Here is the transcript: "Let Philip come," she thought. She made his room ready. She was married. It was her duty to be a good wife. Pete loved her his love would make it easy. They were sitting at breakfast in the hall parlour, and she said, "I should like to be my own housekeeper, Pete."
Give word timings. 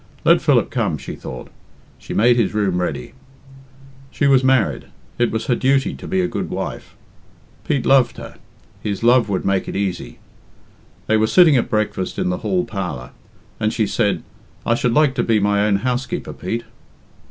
"Let 0.25 0.41
Philip 0.41 0.71
come," 0.71 0.97
she 0.97 1.13
thought. 1.15 1.49
She 1.99 2.11
made 2.11 2.35
his 2.35 2.55
room 2.55 2.81
ready. 2.81 3.13
She 4.09 4.25
was 4.25 4.43
married. 4.43 4.85
It 5.19 5.29
was 5.29 5.45
her 5.45 5.53
duty 5.53 5.93
to 5.93 6.07
be 6.07 6.21
a 6.21 6.27
good 6.27 6.49
wife. 6.49 6.95
Pete 7.65 7.85
loved 7.85 8.17
her 8.17 8.37
his 8.81 9.03
love 9.03 9.29
would 9.29 9.45
make 9.45 9.67
it 9.67 9.75
easy. 9.75 10.17
They 11.05 11.17
were 11.17 11.27
sitting 11.27 11.55
at 11.55 11.69
breakfast 11.69 12.17
in 12.17 12.29
the 12.29 12.37
hall 12.37 12.65
parlour, 12.65 13.11
and 13.59 13.71
she 13.71 13.85
said, 13.85 14.23
"I 14.65 14.73
should 14.73 14.93
like 14.95 15.13
to 15.13 15.23
be 15.23 15.39
my 15.39 15.67
own 15.67 15.75
housekeeper, 15.75 16.33
Pete." 16.33 16.63